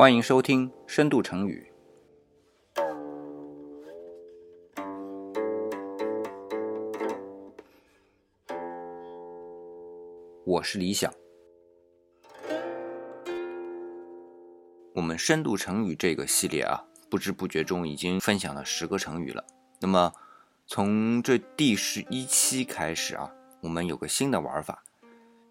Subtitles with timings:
[0.00, 1.70] 欢迎收听《深度成语》。
[10.46, 11.12] 我是李想。
[14.94, 19.44] 我们深度成语这个系列啊，不知不觉中已经分享了十个成语了。
[19.82, 20.10] 那么，
[20.66, 23.30] 从这第十一期开始啊，
[23.60, 24.82] 我们有个新的玩法，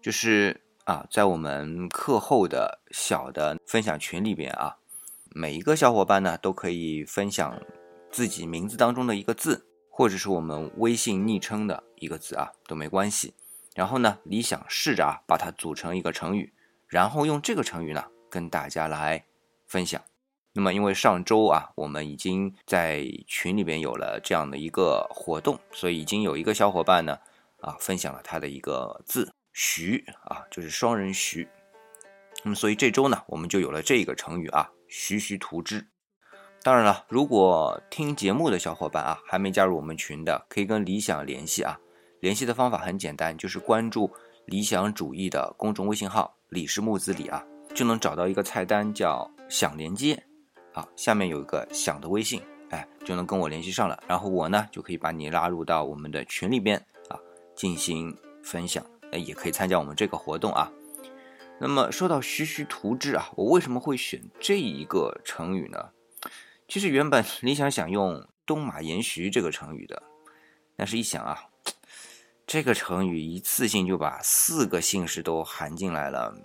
[0.02, 0.60] 就是
[0.90, 4.78] 啊，在我们课后的小的分享群里边啊，
[5.28, 7.62] 每一个小伙伴呢都可以分享
[8.10, 13.34] 自己名字当中的一个字，或者是我们微信昵称的一个字啊，都没关系。
[13.76, 16.52] 然后呢，你想试着啊把它组成一个成语，
[16.88, 19.24] 然后用这个成语呢跟大家来
[19.68, 20.02] 分享。
[20.54, 27.20] 那么因为上周啊我们已经在群里边有了这样的一个活动，所以已经有一个小伙伴呢
[27.60, 31.46] 啊分享了他的一个字“徐”啊，就是双人徐。
[32.42, 35.86] 那么所以这周呢我们就有了这个成语啊“徐徐图之”。
[36.64, 41.78] 当然了，如果听节目的小伙伴啊还没加入我们群的，可以跟理想联系啊。
[42.20, 44.10] 联系的方法很简单，就是关注
[44.46, 50.24] 理想主义的公众微信号“李氏木子李”啊，就能找到一个菜单叫“想连接”，
[50.72, 54.02] 啊，下面有一个“想”的微信，哎，就能跟我联系上了。
[54.08, 56.78] 然后我呢就可以把你拉入到我们的群里边
[57.10, 57.20] 啊，
[57.54, 60.70] 进行分享，也可以参加我们这个活动啊。
[61.58, 65.90] 那么说到“徐徐图之”啊，我为什么会选这一个成语呢？
[66.68, 70.02] 其实原本理想想用“东马延徐”这个成语的，
[70.76, 71.46] 但是一想啊。
[72.46, 76.36] 这个成语一次性就把四个姓氏都含进来了，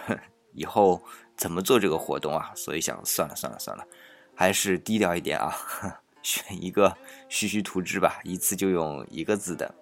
[0.54, 1.02] 以后
[1.36, 2.52] 怎么做这个活动啊？
[2.54, 3.86] 所以想算了算了算了，
[4.34, 5.54] 还是低调一点啊，
[6.22, 6.96] 选一个
[7.28, 9.74] 徐徐图之吧，一次就用一个字的，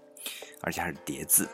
[0.61, 1.48] 而且还是叠字。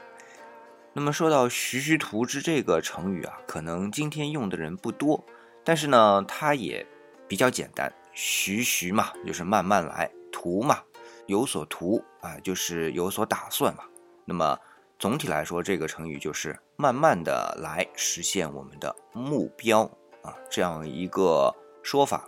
[0.97, 5.23] 那么说到徐徐图之这个成语啊，可能今天用的人不多，
[5.63, 6.87] 但是呢，它也
[7.29, 10.83] 比较简单，徐徐嘛，就是慢慢来；图嘛，
[11.27, 13.85] 有所图啊，就是有所打算嘛。
[14.25, 14.59] 那么
[14.99, 19.83] 总体来说，这个成语就是慢慢的来实现我们的目标
[20.23, 22.27] 啊，这样一个说法。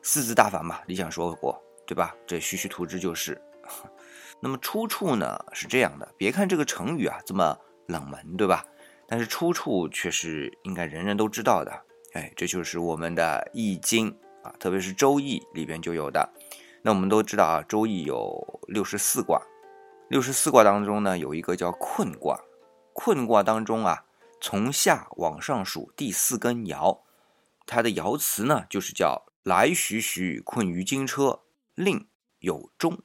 [0.00, 2.16] 四字大法嘛，理想说过，对吧？
[2.26, 3.38] 这徐徐图之就是。
[4.40, 8.64] 那么出处呢是这样的，别看这个成语啊这么冷门，对吧？
[9.08, 11.72] 但是出处却是应该人人都知道的。
[12.14, 14.10] 哎，这就是我们的《易经》
[14.42, 16.28] 啊，特别是《周易》里边就有的。
[16.82, 19.42] 那我们都知道啊，《周易》有六十四卦。
[20.08, 22.40] 六十四卦当中呢，有一个叫困卦。
[22.92, 24.04] 困卦当中啊，
[24.40, 27.00] 从下往上数第四根爻，
[27.66, 31.40] 它的爻辞呢，就是叫“来徐徐，困于金车，
[31.74, 33.02] 令有终”。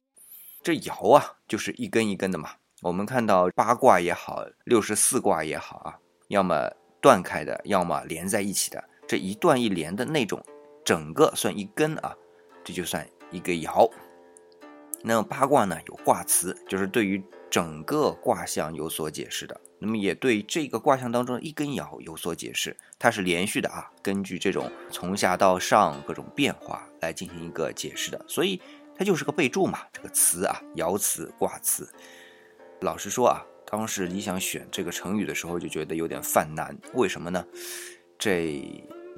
[0.63, 2.51] 这爻啊，就是一根一根的嘛。
[2.81, 8.81] 我们看到八卦也好，六十四卦也好啊，要么断开的，要么连在一起的。
[9.05, 10.41] 这一断一连的那种，
[10.85, 12.15] 整个算一根啊，
[12.63, 13.91] 这就算一个爻。
[15.01, 19.59] 那八卦呢有卦辞，就是对于整个卦象有所解释的。
[19.79, 28.25] 那么也对这个卦象当中的一根爻有所解释，它是连续的啊，根据这种从下到上各种变化来进行一个解释的。
[28.29, 28.61] 所以
[29.03, 31.85] 它就是个备注嘛，这个词啊，爻辞、卦辞。
[32.79, 36.73] 老实说啊，当时你想选这个成语的时候，就觉得有点犯难。
[36.93, 37.45] 为什么呢？
[38.17, 38.63] 这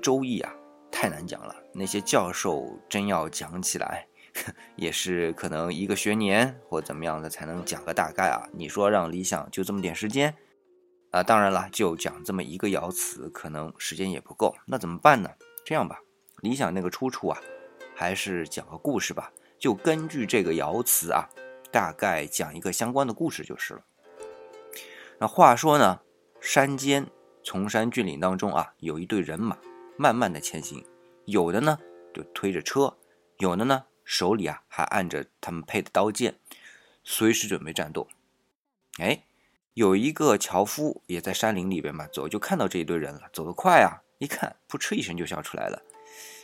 [0.01, 0.51] 周易啊
[0.91, 4.07] 太难讲了，那些教授真要讲起来。
[4.75, 8.49] 也是可能一个学年或怎么样的才能讲个大概啊？
[8.53, 10.33] 你说让理想就这么点时间
[11.11, 11.21] 啊？
[11.21, 14.55] 当然了，就讲这么一个爻辞，可能时间也不够。
[14.65, 15.29] 那怎么办呢？
[15.63, 15.99] 这样吧，
[16.41, 17.39] 理想那个出处啊，
[17.95, 19.31] 还是讲个故事吧。
[19.59, 21.29] 就根据这个爻辞啊，
[21.71, 23.85] 大概讲一个相关的故事就是了。
[25.19, 26.01] 那话说呢，
[26.39, 27.07] 山间
[27.43, 29.57] 崇山峻岭当中啊，有一队人马
[29.97, 30.85] 慢慢的前行，
[31.25, 31.79] 有的呢
[32.13, 32.97] 就推着车，
[33.37, 33.85] 有的呢。
[34.07, 36.35] 手里啊还按着他们配的刀剑，
[37.03, 38.07] 随时准备战斗。
[38.99, 39.23] 哎，
[39.73, 45.81] 有一个樵夫也在山林里边嘛走，就看到这一堆人了，走得快啊，一看，扑哧一声就笑出来了。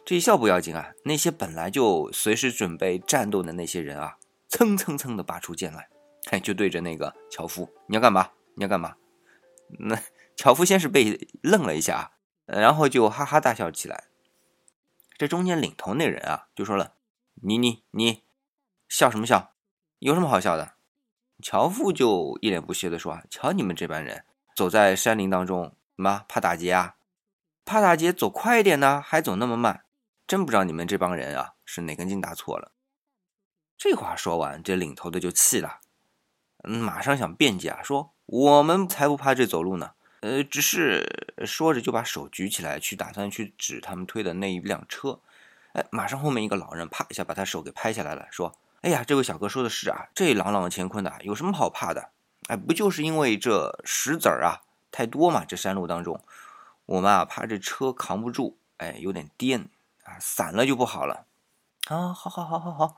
[0.04, 4.18] 这一笑不要紧啊，那些本来就随时准备战斗的那些人啊，
[4.48, 5.90] 蹭蹭蹭的拔出剑来，
[6.30, 8.32] 嘿，就对着那个樵夫，你要干嘛？
[8.56, 8.96] 你要干嘛？
[9.80, 9.98] 那
[10.36, 12.12] 樵夫先是被愣了一下，
[12.46, 14.06] 然后就哈哈大笑起来。
[15.18, 16.96] 这中间领头那人啊，就说了。
[17.44, 18.24] 你你你，
[18.88, 19.54] 笑什么笑？
[20.00, 20.74] 有什么好笑的？
[21.42, 24.26] 樵夫就一脸不屑地说：“瞧你们这帮人，
[24.56, 26.98] 走在山林当中，什么怕打劫啊？
[27.66, 29.84] 怕打劫，走快一点呢，还走那么慢，
[30.32, 32.72] 真不知道你们这帮人啊是哪根筋搭错了。”
[33.78, 35.82] 这话说完，这领头的就气了，
[36.64, 39.92] 嗯，马上想辩解啊，说：“我们才不怕这走路呢，
[40.22, 45.20] 呃，只是说着就把手举起来，去打算去指他们推的那一辆车。
[45.74, 52.12] 哎，马上后面一个老人啪一下把他手给拍下来了，说：“哎呀，这位小哥说的是啊，这朗朗乾坤的，有什么好怕的？
[52.48, 54.64] 哎，不就是因为这石子儿啊
[54.94, 55.44] 太多嘛？
[55.44, 56.24] 这山路当中，
[56.86, 59.68] 我们啊怕这车扛不住，哎，有点颠
[60.12, 61.26] 啊，散了就不好了。
[61.88, 62.98] 啊，好好好好好。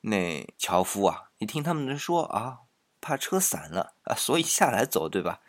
[0.00, 2.60] 那樵夫啊，你听他们说啊，
[3.00, 5.40] 怕车散了啊，所以下来走，对吧？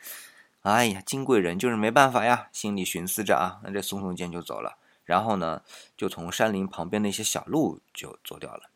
[0.61, 5.63] 哎呀，金贵人就是没办法呀，心里寻思着啊，那这耸耸肩就走了。”然后呢，
[5.97, 8.69] 就从山林旁边那些小路就走掉了。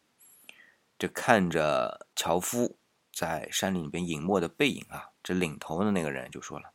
[0.98, 2.76] 这看着樵夫
[3.14, 6.72] 在山林里边隐没的背影啊，这领头的那个人就说了：“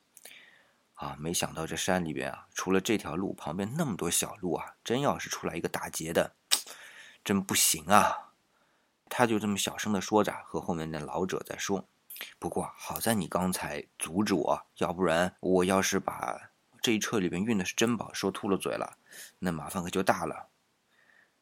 [0.98, 6.34] 啊，没想到这山里边啊，除了这条路旁边那么多小路啊，真要是出来一个打劫的，
[7.24, 8.32] 真不行啊。”
[9.08, 11.88] 他就这么小声的说着，和后面的老者在说
[12.38, 16.50] ：“不过好在你刚才阻止我，要不然我要是把……”
[16.82, 18.98] 这一车里边运的是珍宝，说秃了嘴了，
[19.38, 20.48] 那麻烦可就大了。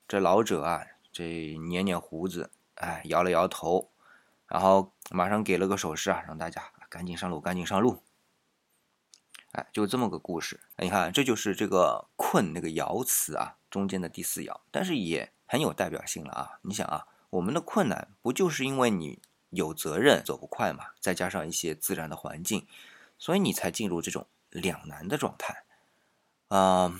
[0.07, 3.91] 这老者啊，这捻捻胡子，哎，摇了摇头，
[4.47, 8.03] 然后马上给了个手势啊，让大家赶紧上路，赶紧上路。
[9.57, 10.61] 哎，就这么个故事。
[10.79, 16.59] 你看，这就是这个“困”那个爻辞啊，中间的第四爻，但是也很有代表性了啊。
[16.63, 19.19] 你想啊，我们的困难不就是因为你
[19.51, 22.67] 有责任走不快嘛，再加上一些自然的环境，
[23.19, 24.27] 所以你才进入这种。
[24.51, 25.65] 两难的状态，
[26.49, 26.99] 啊，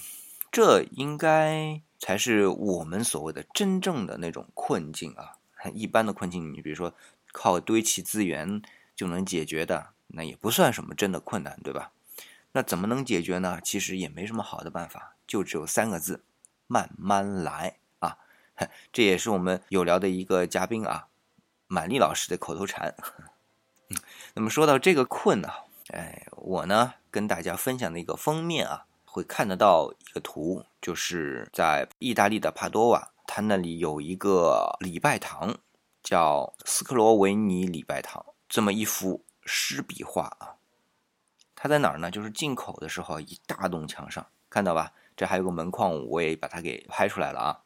[0.53, 5.39] 这应该才是我们所谓的真正的那种困境啊。
[5.73, 6.93] 一般的困境，你比如说
[7.33, 8.61] 靠堆砌资源
[8.95, 11.93] 就能解决的，那也不算什么真的困难，对吧？
[12.57, 13.61] 那怎么能解决呢？
[13.63, 16.25] 其实也没什么好的办法，就只有三个字：
[16.67, 18.17] 慢慢来啊。
[18.91, 21.09] 这也是我们有聊的一个嘉宾啊，
[21.67, 22.97] 满丽老师的口头禅。
[24.33, 25.51] 那么说到这个困呢？
[25.89, 35.59] 哎，我呢跟大家分享的一个封面啊，会看得到一个图，就是在意大利的帕多瓦，它那里有一个礼拜堂，
[36.03, 40.57] 叫斯克罗维尼礼拜堂，这么一幅湿笔画啊。
[41.67, 42.09] 它在哪儿呢？
[42.09, 44.93] 就是进口的时候一大栋墙上，看到吧？
[45.17, 47.61] 这还有个门框，我也把它给拍出来了啊。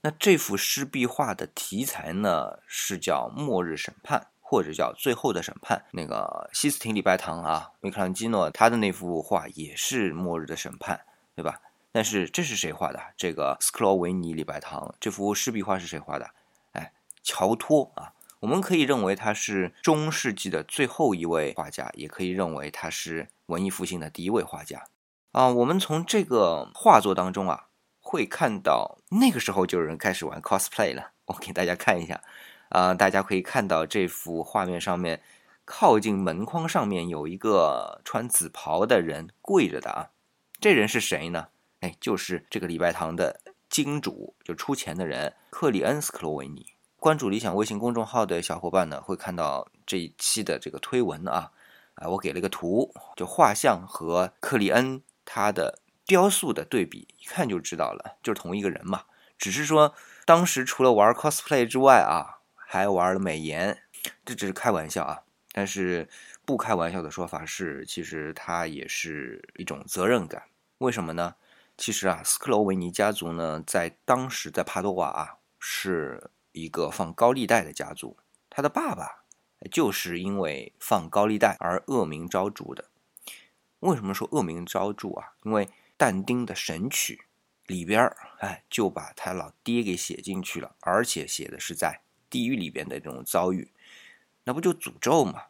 [0.00, 4.28] 那这幅湿壁画的题材呢，是叫末日审判。
[4.42, 11.02] 或者叫《最后的审判》，那个西斯廷礼拜堂啊，米开朗基诺他的那幅画也是末日的审判，
[11.36, 11.60] 对吧？
[11.92, 13.00] 但是这是谁画的？
[13.16, 16.28] 这个斯克罗维尼礼拜堂这幅湿壁画是谁画的？
[16.72, 24.86] 哎，乔托啊，我们可以认为他是中世纪的最后一位画家，也可以认为他是文艺复兴的第一位画家
[25.32, 25.48] 啊。
[25.48, 27.66] 我们从这个画作当中啊，
[28.00, 31.12] 会看到那个时候就有人开始玩 cosplay 了。
[31.26, 32.22] 我给大家看一下。
[32.70, 35.20] 啊，大家可以看到这幅画面上面，
[35.64, 40.10] 靠近门框上面有一个穿紫袍的人跪着的啊，
[40.60, 41.48] 这人是谁呢？
[41.80, 46.69] 哎，就是这个礼拜堂的金主，就出钱的人克里恩斯克罗维尼。
[47.00, 51.50] 关注理想微信公众号的小伙伴呢，会看到这一期的这个推文啊，
[51.94, 59.04] 啊，我给了个图，就画像和克里恩他的雕塑的对比，一看就知道了，就是同一个人嘛。
[59.36, 59.94] 只是说
[60.24, 62.36] 当时除了玩 cosplay 之外啊。
[62.72, 63.76] 还玩了美颜，
[64.24, 65.24] 这只是开玩笑啊！
[65.50, 66.08] 但是
[66.44, 70.44] 不开玩笑的说法是，其实它也是一种责任感。
[70.78, 71.34] 为什么呢？
[71.76, 78.16] 其实啊，斯克罗维尼家族呢，在当时在帕多瓦啊，是一个放高利贷的家族。
[78.48, 79.24] 他的爸爸
[79.70, 82.86] 就是因为放高利贷而恶名昭著的。
[83.80, 85.32] 为什么说恶名昭著啊？
[85.44, 87.24] 因为但丁的《神曲》
[87.68, 92.02] 里边儿，哎，就把他老爹给写进去了，而且写的是在。
[92.30, 93.72] 地狱里边的这种遭遇，
[94.44, 95.46] 那不就诅咒吗？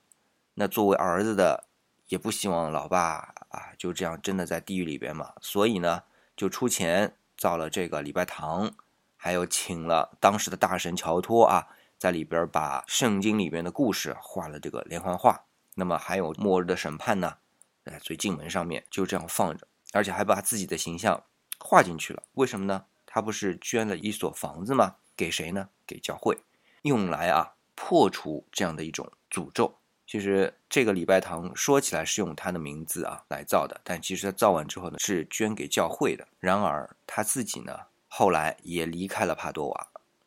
[0.55, 1.69] 那作为儿子的
[2.09, 6.05] 也不希望老爸啊就这样真的在地狱里边嘛，所以呢
[6.35, 8.75] 就出钱造了这个礼拜堂，
[9.23, 15.45] 还有请了当时的大神乔托啊，在里边把圣经里边的故事画了这个连环画。
[15.75, 17.37] 那么还有末日的审判呢，
[17.85, 21.23] 在最进门上面就这样放着，而且还把自己的形象
[21.59, 22.23] 画进去了。
[22.33, 22.87] 为什么呢？
[23.05, 24.97] 他不是捐了一所房子吗？
[25.15, 25.69] 给谁呢？
[25.87, 26.39] 给教会。
[26.83, 29.77] 用来啊破除这样的一种诅咒。
[30.07, 36.27] 其实这个礼拜堂说起来是用他的名字啊来造的，但其实他造完之后呢是捐给教会的。
[36.39, 37.79] 然而他自己呢
[38.13, 39.87] 后来也离开了帕多瓦，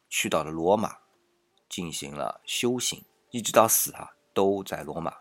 [0.10, 1.00] 去到了罗马，
[1.68, 5.14] 进行了修行，一直到死啊都在罗马。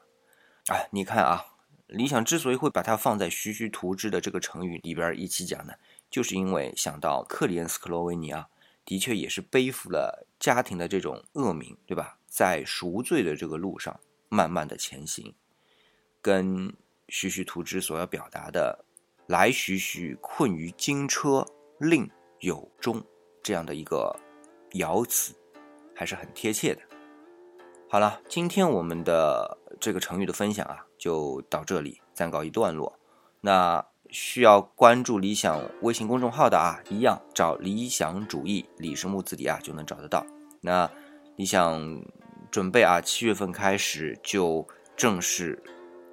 [0.68, 1.44] 哎，你看啊，
[1.88, 5.74] 理想之所以会把它放在徐徐图之的这个成语里边一起讲呢，
[6.08, 8.48] 就是因为想到克里恩斯克罗维尼啊。
[8.84, 12.18] 的确也是背负了家庭的这种恶名，对吧？
[12.26, 15.32] 在赎罪的这个路上，慢慢的前行，
[16.20, 16.74] 跟
[17.08, 18.84] 徐徐图之所要表达的
[19.28, 21.46] “来徐徐，困于金车，
[21.78, 22.10] 令
[22.42, 23.02] 有终”
[23.42, 24.14] 这样的一个
[24.72, 25.34] 爻辞，
[25.94, 26.82] 还是很贴切的。
[27.88, 32.98] 好了，今天我们的这个成语的分享啊，就到这里，暂告一段落。
[33.40, 40.24] 那需要关注理想微信公众号的啊，一样找理想主义李是木字底啊，就能找得到。
[40.60, 40.90] 那
[41.36, 42.02] 理想
[42.50, 45.62] 准备啊，七月份开始就正式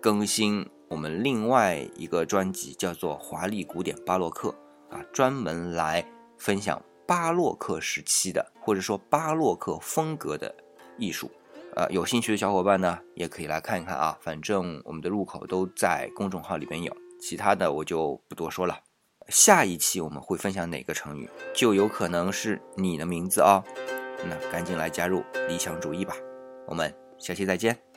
[0.02, 4.54] 更新我们另外一个专辑，叫做《华丽古典巴洛克》
[4.96, 6.04] 啊，专门来
[6.40, 10.56] 分享巴洛克时期的或者说巴洛克风格的
[10.98, 11.30] 艺术。
[11.76, 16.96] 呃，有兴趣的小伙伴呢，也可以来看一看啊，反正我们的入口都在公众号里面有。
[17.22, 18.80] 其他的我就不多说了。
[19.28, 23.64] 下一期我们会分享哪个成语，就有可能是你的名字哦。
[24.26, 26.16] 那赶紧来加入理想主义吧，
[26.66, 27.89] 我们下期再见。